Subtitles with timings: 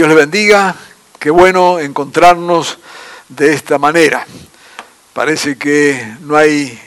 [0.00, 0.74] Dios le bendiga,
[1.18, 2.78] qué bueno encontrarnos
[3.28, 4.26] de esta manera.
[5.12, 6.80] Parece que no hay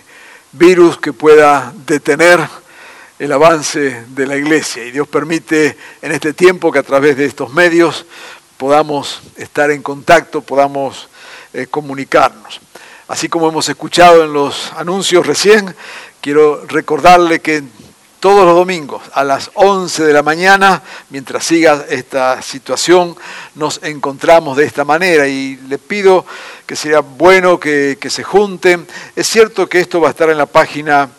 [0.51, 2.39] virus que pueda detener
[3.19, 7.25] el avance de la iglesia y Dios permite en este tiempo que a través de
[7.25, 8.07] estos medios
[8.57, 11.07] podamos estar en contacto, podamos
[11.53, 12.61] eh, comunicarnos.
[13.07, 15.75] Así como hemos escuchado en los anuncios recién,
[16.19, 17.61] quiero recordarle que
[18.23, 23.17] todos los domingos a las 11 de la mañana, mientras siga esta situación,
[23.53, 26.25] nos encontramos de esta manera y le pido
[26.65, 28.87] que sería bueno que, se junten.
[29.13, 31.09] Es cierto que esto va a estar en la página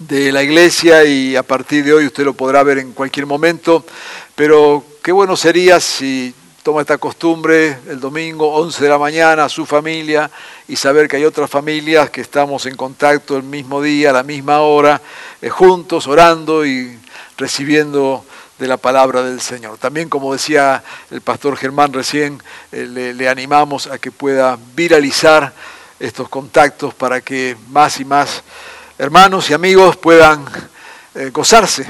[0.00, 3.86] de la iglesia y a partir de hoy usted lo podrá ver en cualquier momento,
[4.34, 9.48] pero qué bueno sería si toma esta costumbre el domingo, 11 de la mañana, a
[9.48, 10.30] su familia
[10.66, 14.22] y saber que hay otras familias que estamos en contacto el mismo día, a la
[14.22, 15.00] misma hora,
[15.40, 16.98] eh, juntos, orando y
[17.36, 18.24] recibiendo
[18.58, 19.78] de la palabra del Señor.
[19.78, 25.52] También, como decía el pastor Germán recién, eh, le, animamos a que pueda viralizar
[26.00, 28.42] estos contactos para que más y más
[28.98, 30.44] hermanos y amigos puedan
[31.14, 31.86] eh, gozarse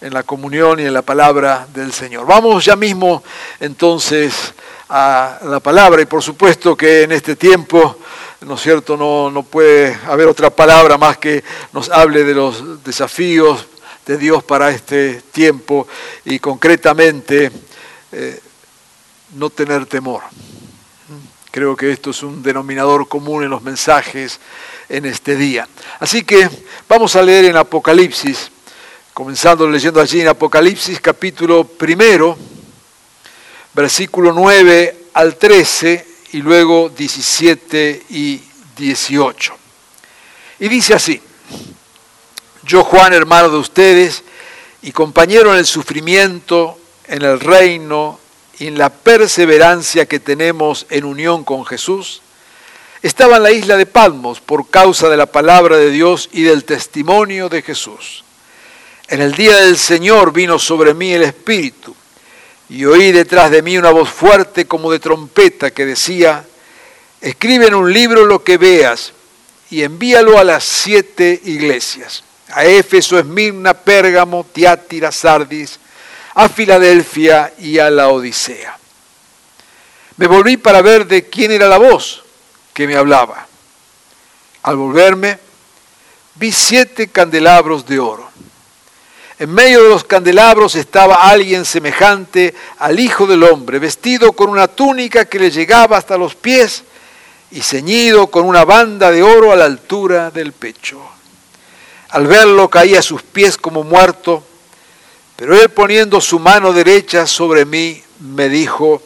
[0.00, 2.26] en la comunión y en la palabra del Señor.
[2.26, 3.22] Vamos ya mismo
[3.58, 4.54] entonces
[4.88, 7.98] a la palabra y por supuesto que en este tiempo,
[8.40, 12.82] ¿no es cierto?, no, no puede haber otra palabra más que nos hable de los
[12.82, 13.66] desafíos
[14.06, 15.86] de Dios para este tiempo
[16.24, 17.52] y concretamente
[18.10, 18.40] eh,
[19.34, 20.22] no tener temor.
[21.50, 24.40] Creo que esto es un denominador común en los mensajes
[24.88, 25.68] en este día.
[25.98, 26.48] Así que
[26.88, 28.50] vamos a leer en Apocalipsis
[29.20, 32.38] comenzando leyendo allí en Apocalipsis capítulo primero,
[33.74, 38.40] versículo 9 al 13 y luego 17 y
[38.78, 39.54] 18.
[40.60, 41.20] Y dice así,
[42.62, 44.22] yo Juan, hermano de ustedes
[44.80, 48.18] y compañero en el sufrimiento, en el reino
[48.58, 52.22] y en la perseverancia que tenemos en unión con Jesús,
[53.02, 56.64] estaba en la isla de Palmos por causa de la palabra de Dios y del
[56.64, 58.24] testimonio de Jesús.
[59.10, 61.92] En el día del Señor vino sobre mí el Espíritu
[62.68, 66.46] y oí detrás de mí una voz fuerte como de trompeta que decía,
[67.20, 69.12] escribe en un libro lo que veas
[69.68, 72.22] y envíalo a las siete iglesias,
[72.52, 75.80] a Éfeso, Esmirna, Pérgamo, Tiátira, Sardis,
[76.34, 78.78] a Filadelfia y a la Odisea.
[80.18, 82.22] Me volví para ver de quién era la voz
[82.72, 83.44] que me hablaba.
[84.62, 85.36] Al volverme,
[86.36, 88.29] vi siete candelabros de oro
[89.40, 94.68] en medio de los candelabros estaba alguien semejante al Hijo del Hombre, vestido con una
[94.68, 96.84] túnica que le llegaba hasta los pies
[97.50, 101.00] y ceñido con una banda de oro a la altura del pecho.
[102.10, 104.44] Al verlo caía a sus pies como muerto,
[105.36, 109.02] pero él poniendo su mano derecha sobre mí me dijo,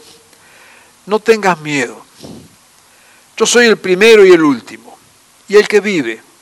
[1.07, 2.05] no tengas miedo,
[3.37, 4.99] yo soy el primero y el último,
[5.47, 6.34] y el que vive.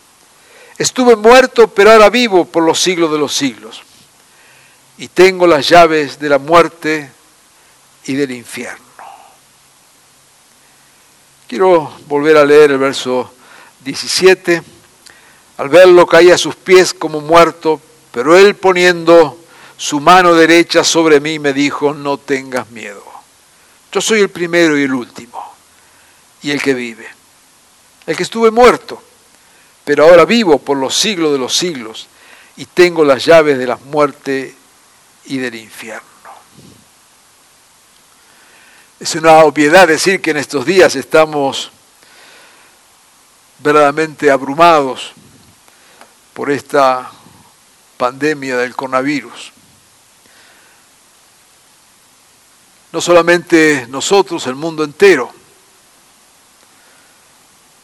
[0.83, 3.85] Estuve muerto, pero ahora vivo por los siglos de los siglos.
[4.99, 7.09] Y tengo las llaves de la muerte
[8.07, 8.83] y del infierno.
[11.47, 13.33] Quiero volver a leer el verso
[13.85, 14.61] 17.
[15.59, 19.39] Al verlo caía a sus pies como muerto, pero él poniendo
[19.77, 23.05] su mano derecha sobre mí me dijo, no tengas miedo.
[23.93, 25.55] Yo soy el primero y el último,
[26.43, 27.07] y el que vive.
[28.05, 29.01] El que estuve muerto
[29.85, 32.09] pero ahora vivo por los siglos de los siglos
[32.57, 34.55] y tengo las llaves de la muerte
[35.25, 36.09] y del infierno.
[39.01, 41.71] Es una obviedad decir que en estos días estamos
[43.59, 45.13] verdaderamente abrumados
[46.35, 47.11] por esta
[47.97, 49.53] pandemia del coronavirus.
[52.93, 55.42] No solamente nosotros, el mundo entero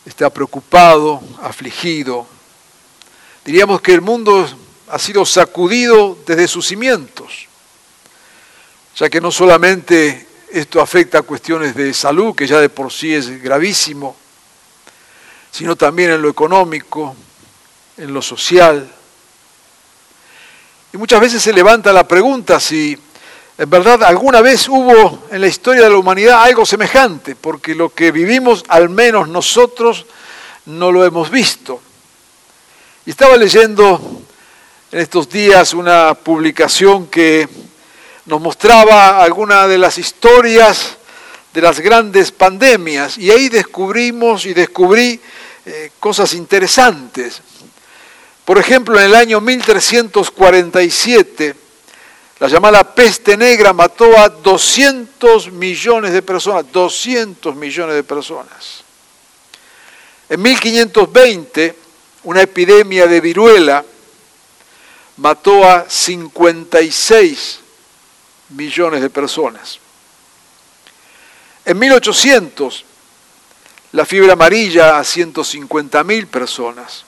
[0.09, 2.27] está preocupado, afligido.
[3.45, 4.49] Diríamos que el mundo
[4.89, 7.47] ha sido sacudido desde sus cimientos,
[8.97, 13.15] ya que no solamente esto afecta a cuestiones de salud, que ya de por sí
[13.15, 14.17] es gravísimo,
[15.51, 17.15] sino también en lo económico,
[17.99, 18.91] en lo social.
[20.93, 22.97] Y muchas veces se levanta la pregunta si
[23.59, 27.93] en verdad alguna vez hubo en la historia de la humanidad algo semejante, porque lo
[27.93, 30.07] que vivimos, al menos nosotros,
[30.67, 31.81] no lo hemos visto.
[33.05, 34.01] Y estaba leyendo
[34.93, 37.49] en estos días una publicación que
[38.27, 40.97] nos mostraba algunas de las historias
[41.53, 45.21] de las grandes pandemias y ahí descubrimos y descubrí
[45.67, 47.43] eh, cosas interesantes.
[48.45, 51.68] Por ejemplo, en el año 1347,
[52.41, 58.85] la llamada peste negra mató a 200 millones de personas, 200 millones de personas.
[60.29, 61.75] En 1520,
[62.25, 63.85] una epidemia de viruela
[65.17, 67.61] mató a 56
[68.51, 69.81] millones de personas.
[71.65, 72.85] En 1800,
[73.93, 77.05] la fiebre amarilla a 150 mil personas.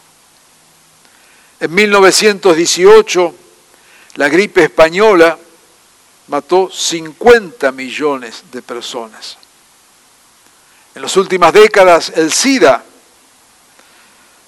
[1.60, 3.34] En 1918,
[4.14, 5.38] la gripe española
[6.28, 9.36] mató 50 millones de personas.
[10.94, 12.84] En las últimas décadas, el SIDA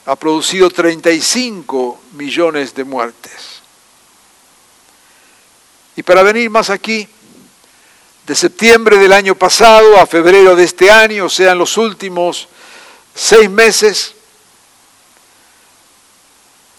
[0.07, 3.63] ha producido 35 millones de muertes.
[5.95, 7.07] Y para venir más aquí,
[8.27, 12.49] de septiembre del año pasado a febrero de este año, o sea, en los últimos
[13.15, 14.15] seis meses,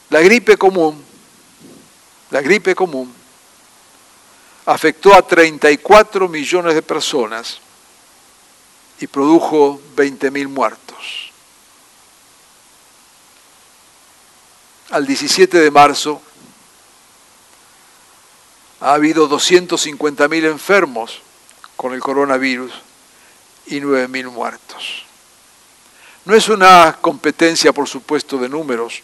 [0.09, 1.03] la gripe común,
[2.33, 3.13] la gripe común,
[4.65, 7.59] afectó a 34 millones de personas
[8.99, 11.31] y produjo 20 mil muertos.
[14.89, 16.23] Al 17 de marzo
[18.79, 21.21] ha habido 250 mil enfermos
[21.75, 22.73] con el coronavirus
[23.67, 25.05] y 9.000 muertos.
[26.25, 29.03] No es una competencia, por supuesto, de números.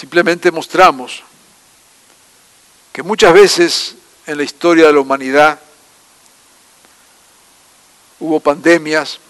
[0.00, 1.22] Simplemente mostramos
[2.90, 5.60] que muchas veces en la historia de la humanidad
[8.18, 9.20] hubo pandemias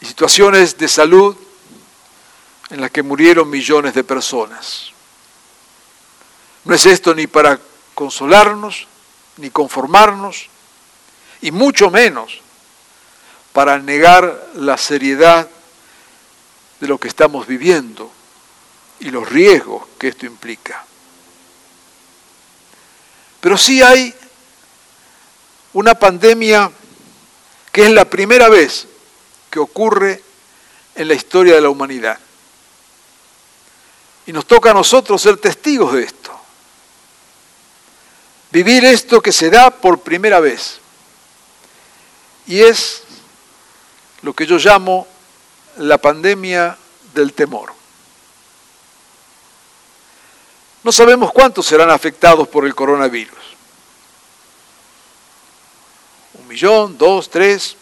[0.00, 1.36] y situaciones de salud
[2.70, 4.90] en las que murieron millones de personas.
[6.64, 7.60] No es esto ni para
[7.94, 8.88] consolarnos,
[9.36, 10.48] ni conformarnos,
[11.42, 12.40] y mucho menos
[13.52, 15.48] para negar la seriedad
[16.80, 18.10] de lo que estamos viviendo
[19.00, 20.84] y los riesgos que esto implica.
[23.40, 24.14] Pero sí hay
[25.72, 26.70] una pandemia
[27.72, 28.86] que es la primera vez
[29.50, 30.22] que ocurre
[30.94, 32.18] en la historia de la humanidad.
[34.26, 36.30] Y nos toca a nosotros ser testigos de esto
[38.50, 40.78] vivir esto que se da por primera vez.
[42.46, 43.02] Y es
[44.22, 45.06] lo que yo llamo
[45.78, 46.76] la pandemia
[47.14, 47.72] del temor.
[50.82, 53.38] No sabemos cuántos serán afectados por el coronavirus.
[56.34, 57.76] Un millón, dos, tres,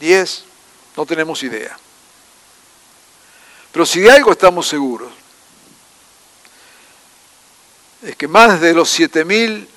[0.00, 0.44] diez,
[0.96, 1.78] no tenemos idea.
[3.70, 5.12] Pero si de algo estamos seguros,
[8.02, 9.68] es que más de los siete mil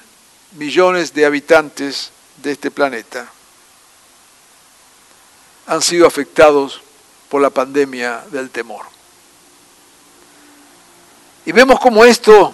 [0.53, 3.31] millones de habitantes de este planeta
[5.67, 6.81] han sido afectados
[7.29, 8.96] por la pandemia del temor.
[11.47, 12.53] Y vemos cómo esto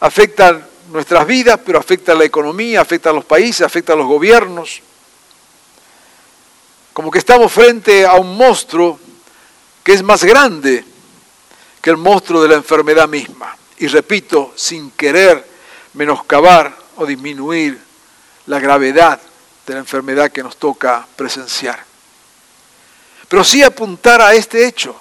[0.00, 4.06] afecta nuestras vidas, pero afecta a la economía, afecta a los países, afecta a los
[4.06, 4.80] gobiernos.
[6.94, 8.98] Como que estamos frente a un monstruo
[9.84, 10.82] que es más grande
[11.82, 13.54] que el monstruo de la enfermedad misma.
[13.76, 15.46] Y repito, sin querer
[15.92, 17.78] menoscabar o disminuir
[18.46, 19.20] la gravedad
[19.66, 21.84] de la enfermedad que nos toca presenciar.
[23.28, 24.98] Pero sí apuntar a este hecho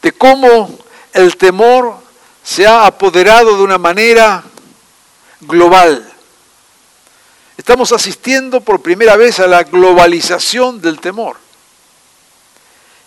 [0.00, 0.87] de cómo
[1.18, 1.98] el temor
[2.44, 4.42] se ha apoderado de una manera
[5.40, 6.12] global.
[7.56, 11.36] Estamos asistiendo por primera vez a la globalización del temor.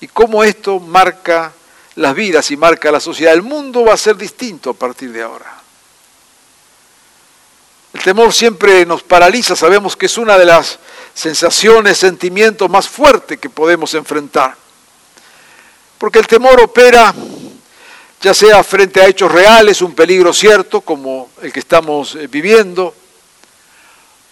[0.01, 1.53] Y cómo esto marca
[1.96, 3.34] las vidas y marca la sociedad.
[3.34, 5.60] El mundo va a ser distinto a partir de ahora.
[7.94, 10.80] El temor siempre nos paraliza, sabemos que es una de las
[11.13, 14.56] sensaciones, sentimientos más fuertes que podemos enfrentar.
[15.98, 17.13] Porque el temor opera
[18.22, 22.94] ya sea frente a hechos reales, un peligro cierto como el que estamos eh, viviendo,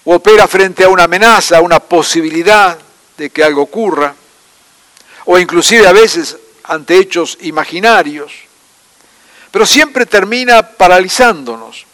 [0.06, 2.78] o opera frente a una amenaza, a una posibilidad
[3.18, 4.16] de que algo ocurra,
[5.26, 8.32] o inclusive a veces ante hechos imaginarios,
[9.52, 11.86] pero siempre termina paralizándonos.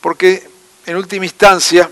[0.00, 0.48] Porque
[0.86, 1.90] en última instancia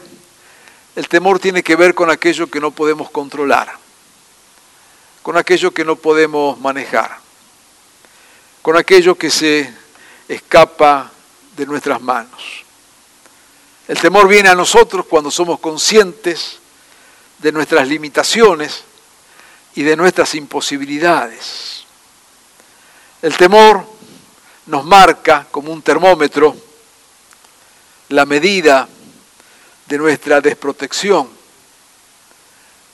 [0.96, 3.72] El temor tiene que ver con aquello que no podemos controlar,
[5.22, 7.20] con aquello que no podemos manejar,
[8.68, 9.72] con aquello que se
[10.28, 11.10] escapa
[11.56, 12.66] de nuestras manos.
[13.88, 16.58] El temor viene a nosotros cuando somos conscientes
[17.38, 18.84] de nuestras limitaciones
[19.74, 21.84] y de nuestras imposibilidades.
[23.22, 23.86] El temor
[24.66, 26.54] nos marca como un termómetro
[28.10, 28.86] la medida
[29.86, 31.37] de nuestra desprotección.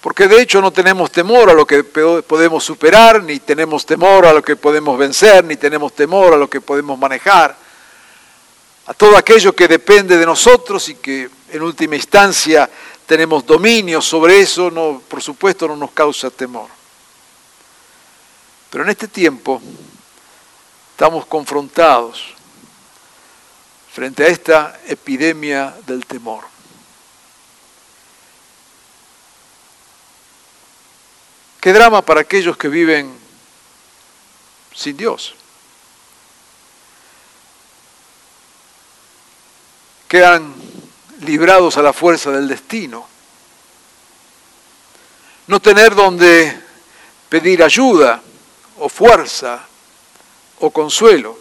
[0.04, 4.34] Porque de hecho no tenemos temor a lo que podemos superar, ni tenemos temor a
[4.34, 7.56] lo que podemos vencer, ni tenemos temor a lo que podemos manejar.
[8.84, 12.68] A todo aquello que depende de nosotros y que en última instancia
[13.06, 16.68] tenemos dominio sobre eso, no, por supuesto no nos causa temor.
[18.68, 19.62] Pero en este tiempo
[20.90, 22.34] estamos confrontados
[23.90, 26.53] frente a esta epidemia del temor.
[31.64, 33.11] Qué drama para aquellos que viven
[34.75, 35.35] sin Dios.
[40.06, 40.54] Quedan
[41.21, 43.09] librados a la fuerza del destino.
[45.47, 46.54] No tener donde
[47.30, 48.21] pedir ayuda
[48.78, 49.66] o fuerza
[50.61, 51.38] o consuelo.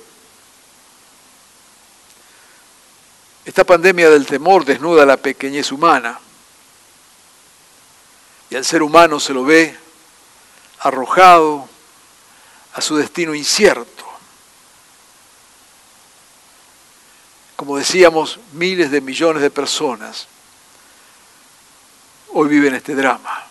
[3.43, 6.17] Esta pandemia del temor desnuda la pequeñez humana
[8.49, 9.82] y al ser humano se lo ve
[10.83, 11.67] arrojado
[12.73, 14.05] a su destino incierto.
[17.55, 20.27] Como decíamos, miles de millones de personas
[22.33, 23.43] hoy viven este drama.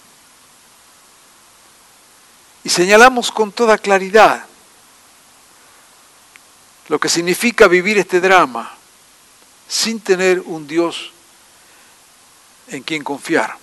[2.65, 4.45] Y señalamos con toda claridad
[6.89, 8.77] lo que significa vivir este drama
[9.67, 11.13] sin tener un Dios
[12.69, 13.57] en quien confiar.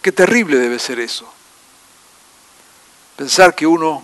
[0.00, 1.33] Qué terrible debe ser eso.
[3.16, 4.02] Pensar que uno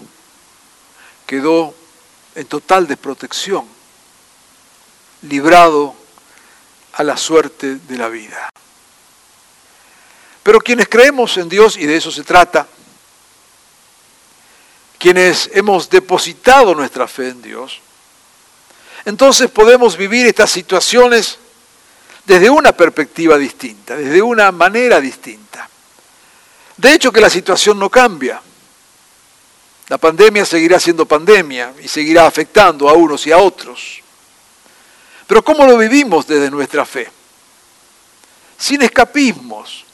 [1.26, 1.74] quedó
[2.34, 3.64] en total desprotección,
[5.22, 5.94] librado
[6.94, 8.50] a la suerte de la vida.
[10.42, 12.66] Pero quienes creemos en Dios, y de eso se trata,
[14.98, 17.80] quienes hemos depositado nuestra fe en Dios,
[19.04, 21.38] entonces podemos vivir estas situaciones
[22.24, 25.68] desde una perspectiva distinta, desde una manera distinta.
[26.76, 28.40] De hecho que la situación no cambia.
[29.90, 34.00] La pandemia seguirá siendo pandemia y seguirá afectando a unos y a otros.
[35.26, 37.10] Pero ¿cómo lo vivimos desde nuestra fe?
[38.56, 39.84] Sin escapismos,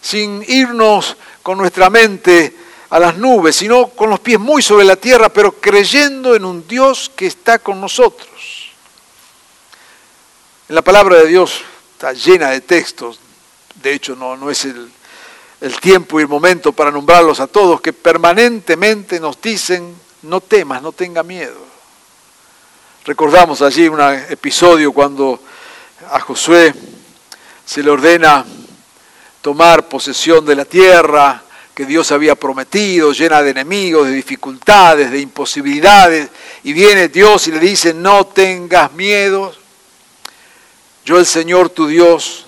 [0.00, 2.56] sin irnos con nuestra mente
[2.90, 6.66] a las nubes, sino con los pies muy sobre la tierra, pero creyendo en un
[6.66, 8.72] Dios que está con nosotros.
[10.68, 11.62] En la palabra de Dios
[11.92, 13.20] está llena de textos,
[13.80, 14.90] de hecho no, no es el,
[15.62, 20.82] el tiempo y el momento para nombrarlos a todos, que permanentemente nos dicen, no temas,
[20.82, 21.56] no tenga miedo.
[23.04, 25.40] Recordamos allí un episodio cuando
[26.10, 26.74] a Josué
[27.64, 28.44] se le ordena
[29.40, 35.20] tomar posesión de la tierra, que Dios había prometido, llena de enemigos, de dificultades, de
[35.20, 36.28] imposibilidades,
[36.64, 39.54] y viene Dios y le dice, no tengas miedo,
[41.04, 42.46] yo el Señor tu Dios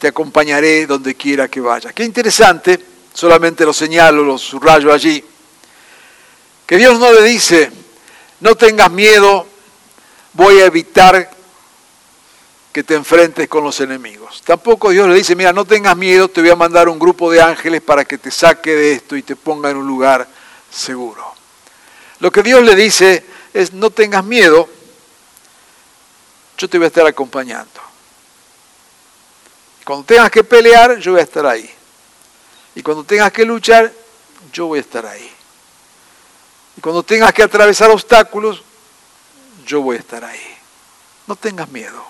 [0.00, 1.92] te acompañaré donde quiera que vayas.
[1.92, 2.80] Qué interesante,
[3.12, 5.22] solamente lo señalo, lo subrayo allí,
[6.66, 7.70] que Dios no le dice,
[8.40, 9.46] no tengas miedo,
[10.32, 11.30] voy a evitar
[12.72, 14.42] que te enfrentes con los enemigos.
[14.42, 17.42] Tampoco Dios le dice, mira, no tengas miedo, te voy a mandar un grupo de
[17.42, 20.26] ángeles para que te saque de esto y te ponga en un lugar
[20.70, 21.34] seguro.
[22.20, 24.66] Lo que Dios le dice es, no tengas miedo,
[26.56, 27.89] yo te voy a estar acompañando.
[29.84, 31.68] Cuando tengas que pelear, yo voy a estar ahí.
[32.74, 33.92] Y cuando tengas que luchar,
[34.52, 35.30] yo voy a estar ahí.
[36.76, 38.62] Y cuando tengas que atravesar obstáculos,
[39.66, 40.56] yo voy a estar ahí.
[41.26, 42.04] No tengas miedo.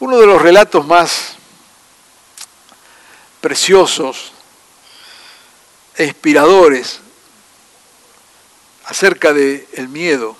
[0.00, 1.36] Uno de los relatos más
[3.40, 4.32] preciosos
[5.96, 7.00] e inspiradores
[8.84, 10.36] acerca del el miedo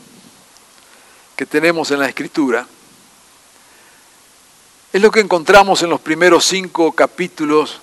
[1.36, 2.66] que tenemos en la Escritura
[4.92, 7.80] es lo que encontramos en los primeros cinco capítulos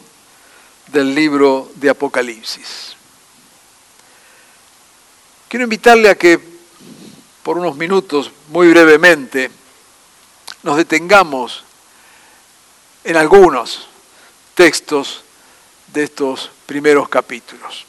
[0.87, 2.95] del libro de Apocalipsis.
[5.47, 6.39] Quiero invitarle a que
[7.43, 9.51] por unos minutos, muy brevemente,
[10.63, 11.63] nos detengamos
[13.03, 13.87] en algunos
[14.55, 15.23] textos
[15.93, 17.85] de estos primeros capítulos.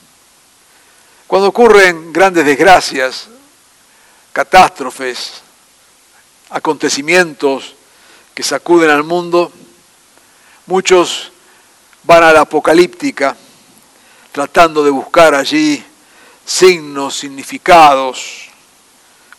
[1.27, 3.29] Cuando ocurren grandes desgracias,
[4.35, 5.41] catástrofes,
[6.51, 7.76] acontecimientos
[8.37, 9.51] que sacuden al mundo,
[10.67, 11.33] muchos
[12.03, 13.35] van a la apocalíptica
[14.31, 15.83] tratando de buscar allí
[16.45, 18.51] signos, significados,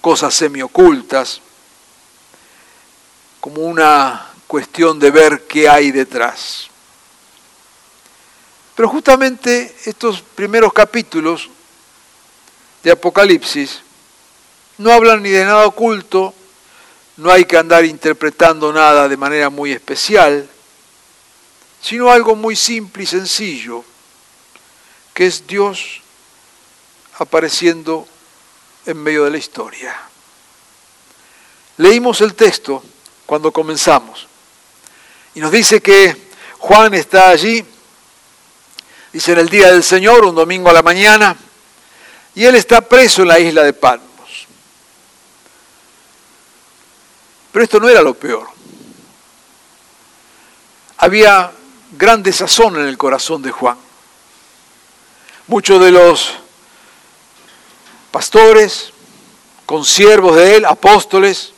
[0.02, 1.42] cosas semiocultas,
[3.40, 6.68] como una cuestión de ver qué hay detrás.
[8.74, 11.52] Pero justamente estos primeros capítulos
[12.82, 13.80] de Apocalipsis
[14.80, 16.34] no hablan ni de nada oculto,
[17.18, 20.48] no hay que andar interpretando nada de manera muy especial,
[21.82, 23.84] sino algo muy simple y sencillo,
[25.14, 26.02] que es Dios
[27.18, 28.08] apareciendo
[28.86, 30.00] en medio de la historia.
[31.78, 32.84] Leímos el texto
[33.26, 34.28] cuando comenzamos
[35.34, 36.16] y nos dice que
[36.60, 37.64] Juan está allí,
[39.12, 41.36] dice en el día del Señor, un domingo a la mañana,
[42.36, 44.07] y él está preso en la isla de Patmos.
[47.58, 48.48] Pero esto no era lo peor.
[50.98, 51.52] Había
[51.94, 53.80] gran desazón en el corazón de Juan.
[55.48, 56.36] Muchos de los
[58.12, 58.94] pastores,
[59.66, 61.54] consiervos de él, apóstoles,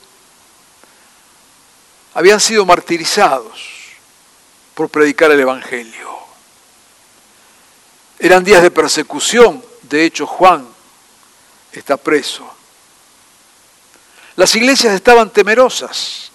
[2.14, 3.60] habían sido martirizados
[4.76, 6.12] por predicar el Evangelio.
[8.20, 10.66] Eran días de persecución, de hecho Juan
[11.74, 12.59] está preso.
[14.40, 16.32] Las iglesias estaban temerosas,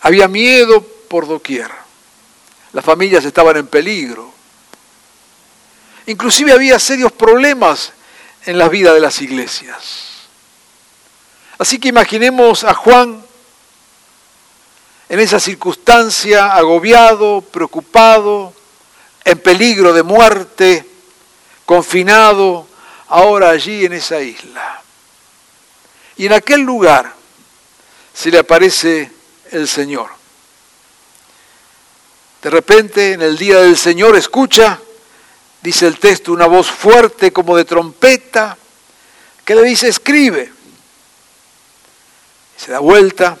[0.00, 1.70] había miedo por doquier,
[2.72, 4.32] las familias estaban en peligro,
[6.06, 7.92] inclusive había serios problemas
[8.46, 10.06] en la vida de las iglesias.
[11.58, 13.22] Así que imaginemos a Juan
[15.10, 18.54] en esa circunstancia, agobiado, preocupado,
[19.22, 20.88] en peligro de muerte,
[21.66, 22.66] confinado,
[23.08, 24.83] ahora allí en esa isla.
[26.16, 27.12] Y en aquel lugar
[28.12, 29.10] se le aparece
[29.50, 30.10] el Señor.
[32.42, 34.80] De repente, en el día del Señor, escucha
[35.64, 38.58] dice el texto, una voz fuerte como de trompeta,
[39.46, 40.52] que le dice, escribe.
[42.58, 43.38] Se da vuelta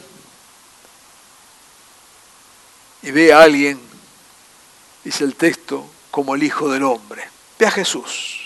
[3.02, 3.78] y ve a alguien,
[5.04, 7.28] dice el texto, como el Hijo del Hombre.
[7.58, 8.43] Ve a Jesús.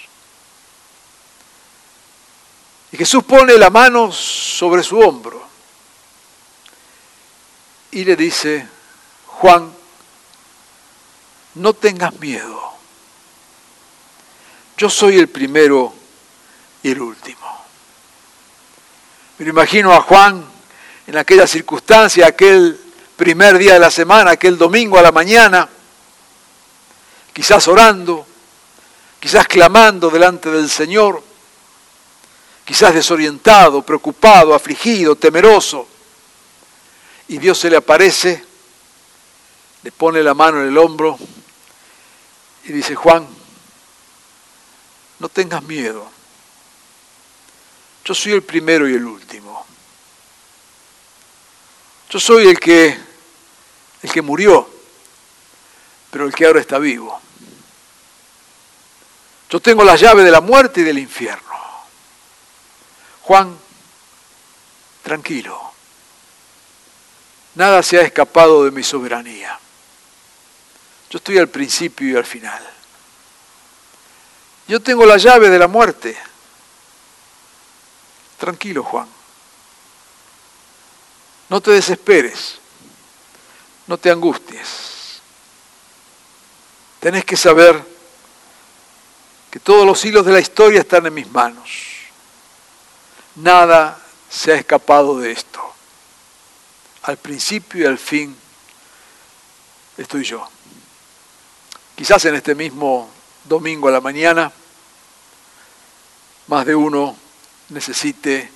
[2.92, 5.46] Y Jesús pone la mano sobre su hombro
[7.90, 8.66] y le dice,
[9.26, 9.72] Juan,
[11.54, 12.68] no tengas miedo
[14.78, 15.92] yo soy el primero
[16.84, 17.64] y el último.
[19.38, 20.44] Me imagino a Juan
[21.04, 22.78] en aquella circunstancia, aquel
[23.16, 25.68] primer día de la semana, aquel domingo a la mañana,
[27.32, 28.24] quizás orando,
[29.18, 31.24] quizás clamando delante del Señor,
[32.68, 35.88] quizás desorientado, preocupado, afligido, temeroso.
[37.26, 38.44] Y Dios se le aparece,
[39.82, 41.18] le pone la mano en el hombro
[42.64, 43.26] y dice, Juan,
[45.18, 46.10] no tengas miedo.
[48.04, 49.64] Yo soy el primero y el último.
[52.10, 52.98] Yo soy el que
[54.02, 54.68] el que murió,
[56.10, 57.18] pero el que ahora está vivo.
[59.48, 61.47] Yo tengo la llave de la muerte y del infierno.
[63.28, 63.54] Juan,
[65.02, 65.60] tranquilo.
[67.56, 69.60] Nada se ha escapado de mi soberanía.
[71.10, 72.66] Yo estoy al principio y al final.
[74.66, 76.16] Yo tengo la llave de la muerte.
[78.38, 79.06] Tranquilo, Juan.
[81.50, 82.58] No te desesperes.
[83.88, 85.20] No te angusties.
[86.98, 87.78] Tenés que saber
[89.50, 91.87] que todos los hilos de la historia están en mis manos.
[93.38, 93.96] Nada
[94.28, 95.60] se ha escapado de esto.
[97.02, 98.36] Al principio y al fin
[99.96, 100.48] estoy yo.
[101.94, 103.08] Quizás en este mismo
[103.44, 104.52] domingo a la mañana,
[106.48, 107.16] más de uno
[107.68, 108.50] necesite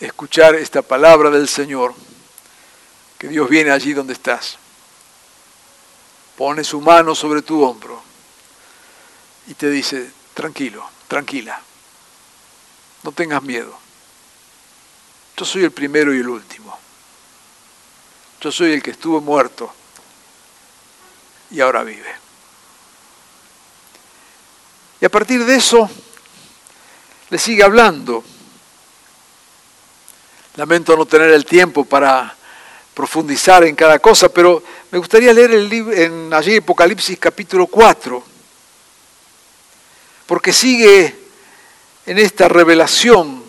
[0.00, 1.94] escuchar esta palabra del Señor,
[3.18, 4.58] que Dios viene allí donde estás,
[6.36, 8.02] pone su mano sobre tu hombro
[9.46, 11.60] y te dice, tranquilo, tranquila,
[13.02, 13.79] no tengas miedo,
[15.40, 16.78] yo soy el primero y el último,
[18.42, 19.72] yo soy el que estuvo muerto
[21.50, 22.14] y ahora vive.
[25.00, 25.88] Y a partir de eso,
[27.30, 28.22] le sigue hablando.
[30.56, 32.36] Lamento no tener el tiempo para
[32.92, 38.22] profundizar en cada cosa, pero me gustaría leer el libro en allí Apocalipsis capítulo 4,
[40.26, 41.16] porque sigue
[42.04, 43.39] en esta revelación,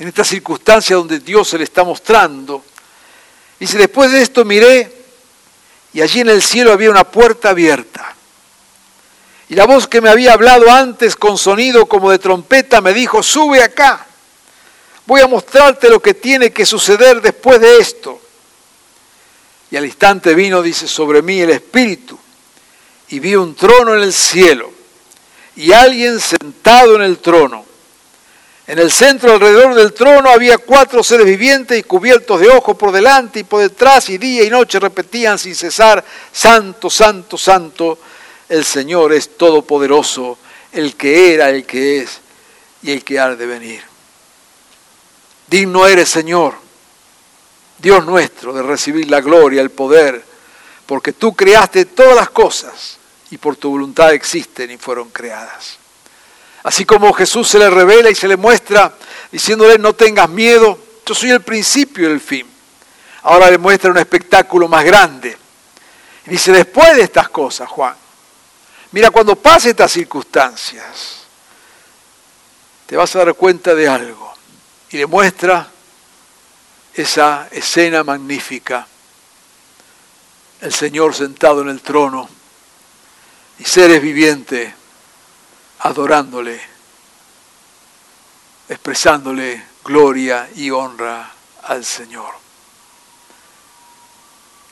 [0.00, 2.64] en esta circunstancia donde Dios se le está mostrando.
[3.58, 4.90] Dice, después de esto miré
[5.92, 8.16] y allí en el cielo había una puerta abierta.
[9.50, 13.22] Y la voz que me había hablado antes con sonido como de trompeta me dijo,
[13.22, 14.06] sube acá,
[15.04, 18.18] voy a mostrarte lo que tiene que suceder después de esto.
[19.70, 22.18] Y al instante vino, dice, sobre mí el Espíritu,
[23.08, 24.72] y vi un trono en el cielo,
[25.56, 27.69] y alguien sentado en el trono
[28.70, 32.92] en el centro alrededor del trono había cuatro seres vivientes y cubiertos de ojos por
[32.92, 37.98] delante y por detrás y día y noche repetían sin cesar, Santo, Santo, Santo,
[38.48, 40.38] el Señor es todopoderoso,
[40.70, 42.20] el que era, el que es
[42.84, 43.82] y el que ha de venir.
[45.48, 46.54] Digno eres, Señor,
[47.76, 50.22] Dios nuestro, de recibir la gloria, el poder,
[50.86, 52.98] porque tú creaste todas las cosas
[53.32, 55.79] y por tu voluntad existen y fueron creadas.
[56.62, 58.92] Así como Jesús se le revela y se le muestra
[59.32, 62.46] diciéndole no tengas miedo, yo soy el principio y el fin.
[63.22, 65.36] Ahora le muestra un espectáculo más grande.
[66.26, 67.94] Y dice, después de estas cosas, Juan,
[68.92, 71.20] mira, cuando pase estas circunstancias,
[72.86, 74.32] te vas a dar cuenta de algo.
[74.90, 75.68] Y le muestra
[76.94, 78.86] esa escena magnífica.
[80.60, 82.28] El Señor sentado en el trono
[83.58, 84.74] y seres vivientes
[85.80, 86.60] adorándole,
[88.68, 92.34] expresándole gloria y honra al Señor.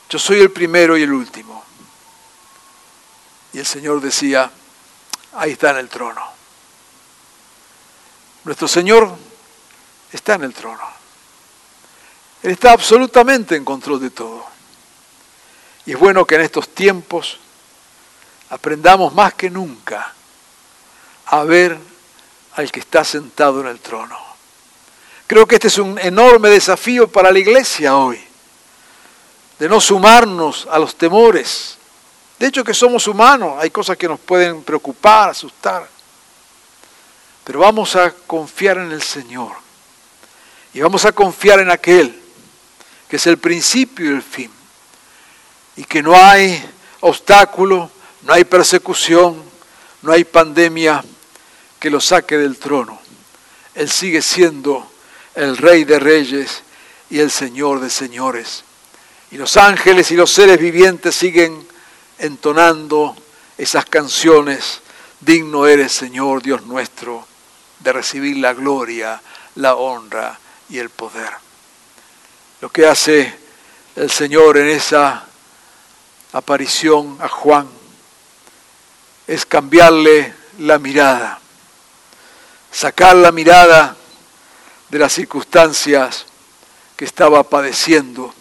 [0.09, 1.63] Yo soy el primero y el último.
[3.53, 4.51] Y el Señor decía,
[5.33, 6.21] ahí está en el trono.
[8.43, 9.15] Nuestro Señor
[10.11, 10.87] está en el trono.
[12.43, 14.45] Él está absolutamente en control de todo.
[15.85, 17.39] Y es bueno que en estos tiempos
[18.49, 20.13] aprendamos más que nunca
[21.31, 21.77] a ver
[22.53, 24.17] al que está sentado en el trono.
[25.27, 28.19] Creo que este es un enorme desafío para la iglesia hoy,
[29.59, 31.77] de no sumarnos a los temores.
[32.39, 35.87] De hecho que somos humanos, hay cosas que nos pueden preocupar, asustar,
[37.43, 39.51] pero vamos a confiar en el Señor
[40.73, 42.19] y vamos a confiar en aquel
[43.07, 44.51] que es el principio y el fin,
[45.75, 46.63] y que no hay
[47.01, 47.89] obstáculo,
[48.21, 49.43] no hay persecución,
[50.01, 51.03] no hay pandemia,
[51.79, 52.99] que lo saque del trono.
[53.73, 54.91] Él sigue siendo
[55.35, 56.63] el rey de reyes
[57.09, 58.63] y el señor de señores.
[59.31, 61.65] Y los ángeles y los seres vivientes siguen
[62.17, 63.15] entonando
[63.57, 64.81] esas canciones.
[65.21, 67.25] Digno eres, Señor Dios nuestro,
[67.79, 69.21] de recibir la gloria,
[69.55, 70.39] la honra
[70.69, 71.29] y el poder.
[72.61, 73.33] Lo que hace
[73.95, 75.25] el Señor en esa
[76.33, 77.67] aparición a Juan
[79.27, 81.38] es cambiarle la mirada
[82.71, 83.95] sacar la mirada
[84.89, 86.25] de las circunstancias
[86.95, 88.33] que estaba padeciendo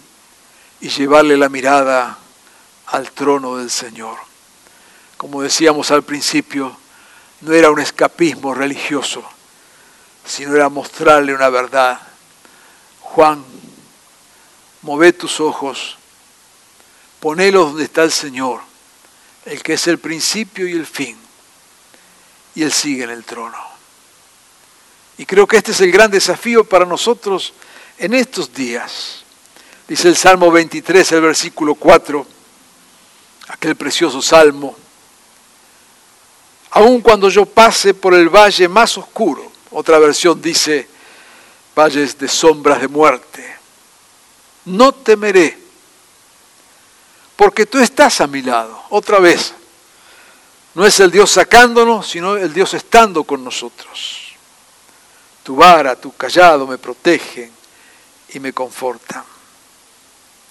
[0.81, 2.19] y llevarle la mirada
[2.87, 4.19] al trono del Señor.
[5.17, 6.77] Como decíamos al principio,
[7.41, 9.23] no era un escapismo religioso,
[10.25, 12.01] sino era mostrarle una verdad.
[13.01, 13.45] Juan,
[14.83, 15.97] move tus ojos,
[17.21, 18.61] ponelos donde está el Señor,
[19.45, 21.17] el que es el principio y el fin,
[22.55, 23.78] y Él sigue en el trono.
[25.18, 27.52] Y creo que este es el gran desafío para nosotros
[27.98, 29.24] en estos días.
[29.88, 32.26] Dice el Salmo 23, el versículo 4,
[33.48, 34.76] aquel precioso salmo.
[36.70, 40.88] Aun cuando yo pase por el valle más oscuro, otra versión dice,
[41.74, 43.57] valles de sombras de muerte,
[44.66, 45.59] no temeré,
[47.35, 48.83] porque tú estás a mi lado.
[48.90, 49.54] Otra vez,
[50.74, 54.28] no es el Dios sacándonos, sino el Dios estando con nosotros.
[55.49, 57.51] Tu vara, tu callado me protegen
[58.35, 59.25] y me confortan.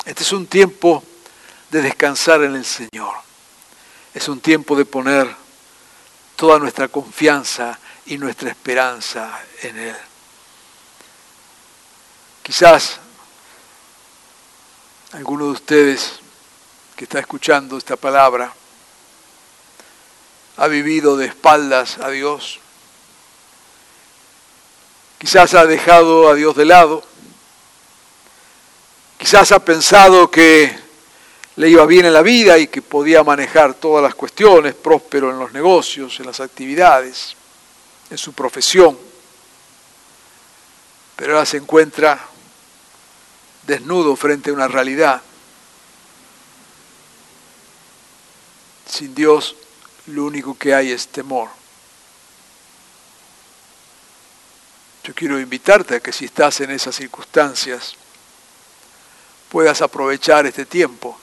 [0.03, 1.03] Este es un tiempo
[1.69, 3.13] de descansar en el Señor.
[4.11, 5.35] Es un tiempo de poner
[6.35, 9.95] toda nuestra confianza y nuestra esperanza en Él.
[12.41, 12.97] Quizás
[15.11, 16.13] alguno de ustedes
[16.95, 18.51] que está escuchando esta palabra
[20.55, 22.61] ha vivido de espaldas a Dios
[25.17, 27.03] Quizás ha dejado a Dios de lado.
[29.17, 30.77] Quizás ha pensado que
[31.55, 35.39] le iba bien en la vida y que podía manejar todas las cuestiones, próspero en
[35.39, 37.35] los negocios, en las actividades,
[38.11, 38.95] en su profesión.
[41.15, 42.19] Pero ahora se encuentra
[43.65, 45.19] desnudo frente a una realidad.
[48.85, 49.55] Sin Dios
[50.05, 51.56] lo único que hay es temor.
[55.07, 57.95] Yo quiero invitarte a que si estás en esas circunstancias,
[59.49, 61.17] puedas aprovechar este tiempo,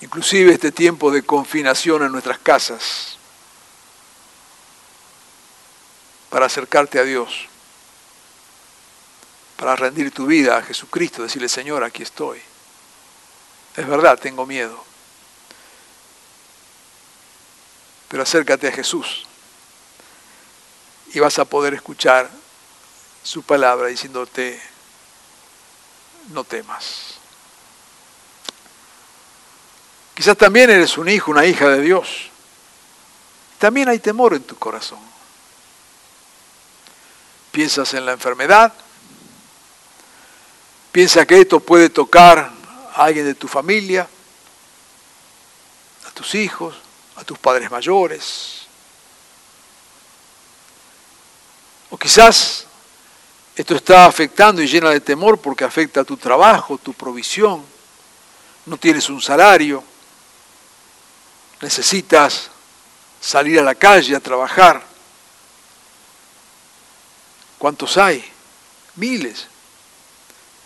[0.00, 3.18] inclusive este tiempo de confinación en nuestras casas,
[6.30, 7.46] para acercarte a Dios,
[9.58, 12.40] para rendir tu vida a Jesucristo, decirle, Señor, aquí estoy.
[13.76, 14.82] Es verdad, tengo miedo.
[18.08, 19.26] Pero acércate a Jesús
[21.14, 22.30] y vas a poder escuchar
[23.22, 24.60] su palabra diciéndote,
[26.28, 27.14] no temas.
[30.14, 32.30] Quizás también eres un hijo, una hija de Dios.
[33.58, 34.98] También hay temor en tu corazón.
[37.50, 38.72] Piensas en la enfermedad.
[40.90, 42.50] Piensa que esto puede tocar
[42.94, 44.08] a alguien de tu familia,
[46.06, 46.76] a tus hijos,
[47.16, 48.61] a tus padres mayores.
[51.92, 52.64] O quizás
[53.54, 57.62] esto está afectando y llena de temor porque afecta a tu trabajo, tu provisión.
[58.64, 59.84] No tienes un salario.
[61.60, 62.50] Necesitas
[63.20, 64.82] salir a la calle a trabajar.
[67.58, 68.24] ¿Cuántos hay?
[68.96, 69.46] Miles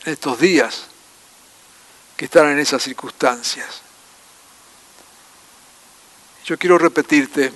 [0.05, 0.85] en estos días
[2.17, 3.83] que están en esas circunstancias.
[6.45, 7.53] Yo quiero repetirte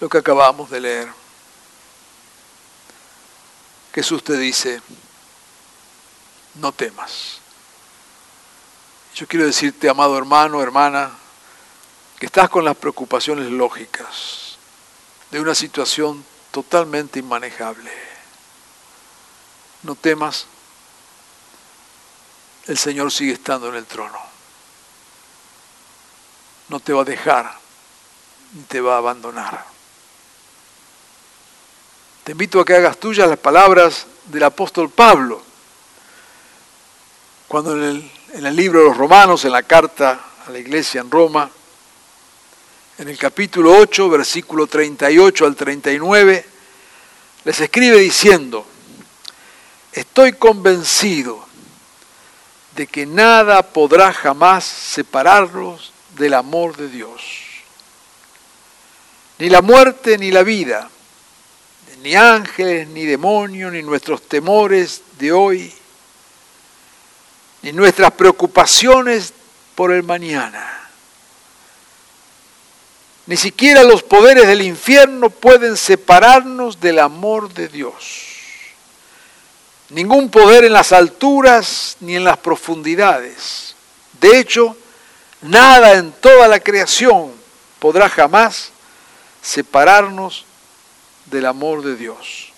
[0.00, 1.08] lo que acabamos de leer.
[3.94, 4.80] Jesús te dice,
[6.54, 7.40] no temas.
[9.14, 11.10] Yo quiero decirte, amado hermano, hermana,
[12.18, 14.58] que estás con las preocupaciones lógicas
[15.30, 17.90] de una situación totalmente inmanejable.
[19.82, 20.46] No temas,
[22.66, 24.18] el Señor sigue estando en el trono.
[26.68, 27.58] No te va a dejar
[28.52, 29.77] ni te va a abandonar.
[32.28, 35.40] Te invito a que hagas tuyas las palabras del apóstol Pablo,
[37.48, 41.50] cuando en el, libro de los Romanos, en la carta a la iglesia en Roma,
[42.98, 46.44] en el capítulo 8, versículo 38 al 39,
[47.44, 48.66] les escribe diciendo,
[49.90, 51.46] estoy convencido
[52.76, 57.22] de que nada podrá jamás separarlos del amor de Dios.
[59.38, 60.90] Ni la muerte ni la vida
[62.02, 65.72] ni ángeles, ni demonios, ni nuestros temores de hoy,
[67.62, 69.32] ni nuestras preocupaciones
[69.74, 70.74] por el mañana.
[73.26, 78.24] Ni siquiera los poderes del infierno pueden separarnos del amor de Dios.
[79.90, 83.74] Ningún poder en las alturas ni en las profundidades.
[84.20, 84.76] De hecho,
[85.42, 87.32] nada en toda la creación
[87.78, 88.70] podrá jamás
[89.42, 90.44] separarnos
[91.30, 92.52] del amor de Dios,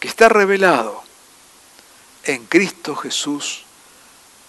[0.00, 1.02] que está revelado
[2.24, 3.64] en Cristo Jesús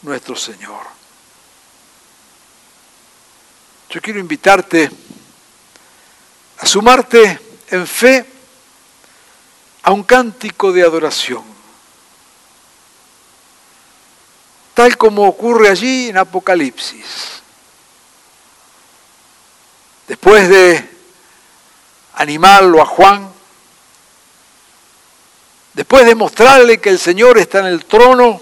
[0.02, 0.82] nuestro Señor.
[3.90, 4.90] Yo quiero invitarte
[6.58, 7.40] a sumarte
[7.70, 8.26] en fe
[9.84, 11.44] a un cántico de adoración,
[14.74, 17.42] tal como ocurre allí en Apocalipsis.
[20.08, 20.95] Después de
[22.16, 23.32] animarlo a Juan,
[25.74, 28.42] después de mostrarle que el Señor está en el trono,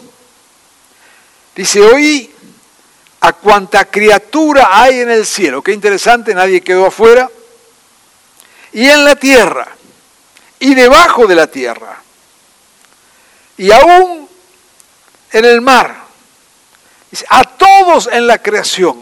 [1.56, 2.34] dice, oí
[3.22, 7.30] a cuanta criatura hay en el cielo, qué interesante, nadie quedó afuera,
[8.72, 9.68] y en la tierra,
[10.60, 12.02] y debajo de la tierra,
[13.58, 14.30] y aún
[15.32, 15.96] en el mar,
[17.10, 19.02] dice, a todos en la creación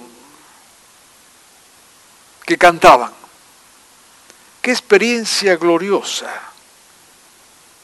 [2.46, 3.21] que cantaban.
[4.62, 6.32] Qué experiencia gloriosa.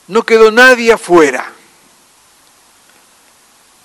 [0.08, 1.52] No quedó nadie afuera.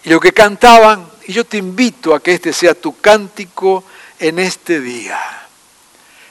[0.05, 3.85] Y lo que cantaban, y yo te invito a que este sea tu cántico
[4.19, 5.19] en este día.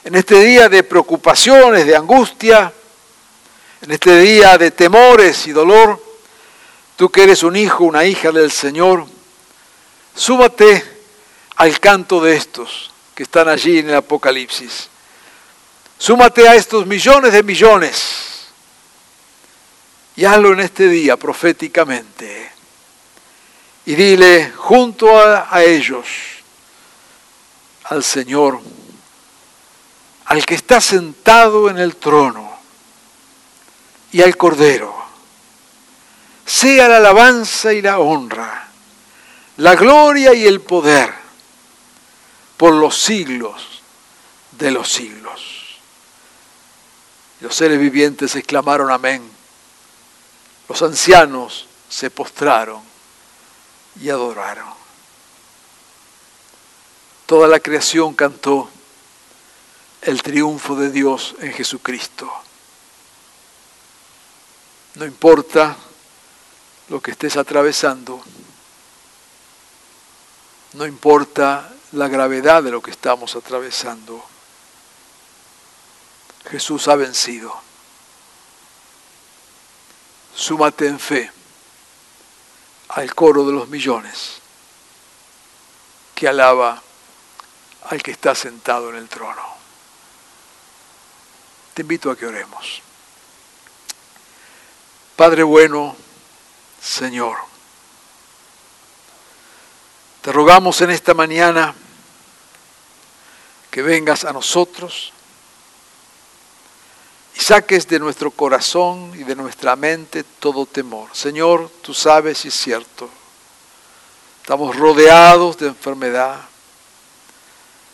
[0.04, 2.72] En este día de preocupaciones, de angustia,
[3.80, 6.00] en este día de temores y dolor,
[6.96, 9.06] tú que eres un hijo, una hija del Señor,
[10.14, 10.84] súbate
[11.56, 14.91] al canto de estos que están allí en el Apocalipsis.
[16.02, 18.48] Súmate a estos millones de millones
[20.16, 22.50] y hazlo en este día proféticamente.
[23.86, 26.08] Y dile junto a, a ellos
[27.84, 28.60] al Señor,
[30.24, 32.50] al que está sentado en el trono
[34.10, 34.92] y al Cordero,
[36.44, 38.70] sea la alabanza y la honra,
[39.58, 41.14] la gloria y el poder
[42.56, 43.82] por los siglos
[44.50, 45.61] de los siglos.
[47.42, 49.20] Los seres vivientes exclamaron amén.
[50.68, 52.80] Los ancianos se postraron
[54.00, 54.68] y adoraron.
[57.26, 58.70] Toda la creación cantó
[60.02, 62.30] el triunfo de Dios en Jesucristo.
[64.94, 65.76] No importa
[66.90, 68.22] lo que estés atravesando,
[70.74, 74.24] no importa la gravedad de lo que estamos atravesando,
[76.52, 77.50] Jesús ha vencido.
[80.34, 81.32] Súmate en fe
[82.90, 84.34] al coro de los millones
[86.14, 86.82] que alaba
[87.88, 89.42] al que está sentado en el trono.
[91.72, 92.82] Te invito a que oremos.
[95.16, 95.96] Padre bueno,
[96.82, 97.38] Señor,
[100.20, 101.74] te rogamos en esta mañana
[103.70, 105.14] que vengas a nosotros
[107.34, 111.08] y saques de nuestro corazón y de nuestra mente todo temor.
[111.12, 113.08] Señor, tú sabes si es cierto.
[114.42, 116.40] Estamos rodeados de enfermedad.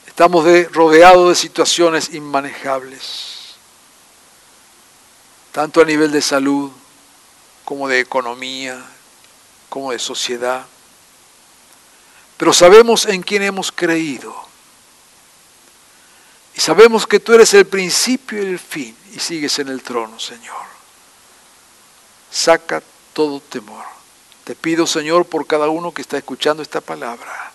[0.07, 3.55] Estamos rodeados de situaciones inmanejables,
[5.53, 6.73] tanto a nivel de salud
[7.65, 8.85] como de economía,
[9.69, 10.67] como de sociedad.
[12.37, 14.35] Pero sabemos en quién hemos creído
[16.57, 20.19] y sabemos que tú eres el principio y el fin y sigues en el trono,
[20.19, 20.67] Señor.
[22.31, 23.85] Saca todo temor.
[24.45, 27.53] Te pido, Señor, por cada uno que está escuchando esta palabra.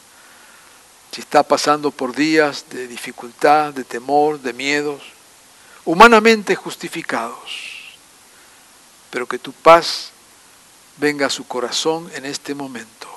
[1.12, 5.02] Si está pasando por días de dificultad, de temor, de miedos,
[5.86, 7.96] humanamente justificados,
[9.10, 10.12] pero que tu paz
[10.98, 13.08] venga a su corazón en este momento.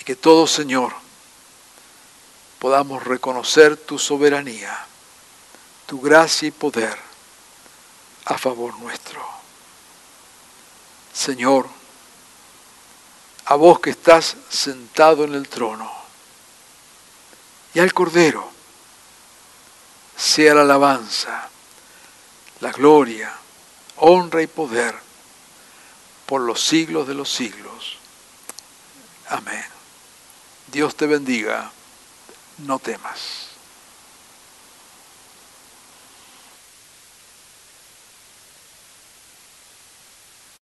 [0.00, 0.92] Y que todo, Señor,
[2.58, 4.86] podamos reconocer tu soberanía,
[5.88, 6.98] tu gracia y poder
[8.26, 9.26] a favor nuestro.
[11.14, 11.66] Señor,
[13.46, 15.90] a vos que estás sentado en el trono
[17.72, 18.50] y al Cordero,
[20.14, 21.48] sea la alabanza,
[22.60, 23.32] la gloria,
[23.96, 24.94] honra y poder
[26.26, 27.96] por los siglos de los siglos.
[29.30, 29.64] Amén.
[30.66, 31.72] Dios te bendiga
[32.58, 33.47] no temas.